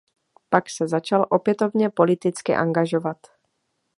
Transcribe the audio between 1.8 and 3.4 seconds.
politicky angažovat.